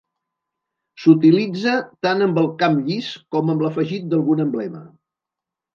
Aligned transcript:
S'utilitza 1.03 1.75
tant 2.07 2.25
amb 2.29 2.41
el 2.45 2.49
camp 2.65 2.81
llis 2.89 3.13
com 3.37 3.53
amb 3.55 3.63
l'afegit 3.67 4.11
d'algun 4.15 4.47
emblema. 4.49 4.85